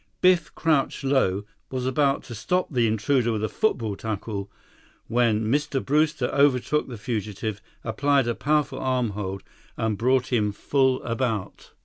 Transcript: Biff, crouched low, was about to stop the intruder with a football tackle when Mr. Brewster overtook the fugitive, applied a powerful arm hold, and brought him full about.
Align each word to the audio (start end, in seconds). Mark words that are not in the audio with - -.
Biff, 0.19 0.55
crouched 0.55 1.03
low, 1.03 1.43
was 1.69 1.85
about 1.85 2.23
to 2.23 2.33
stop 2.33 2.73
the 2.73 2.87
intruder 2.87 3.31
with 3.33 3.43
a 3.43 3.47
football 3.47 3.95
tackle 3.95 4.49
when 5.05 5.45
Mr. 5.45 5.79
Brewster 5.85 6.25
overtook 6.33 6.87
the 6.87 6.97
fugitive, 6.97 7.61
applied 7.83 8.27
a 8.27 8.33
powerful 8.33 8.79
arm 8.79 9.09
hold, 9.11 9.43
and 9.77 9.99
brought 9.99 10.33
him 10.33 10.51
full 10.53 11.03
about. 11.03 11.73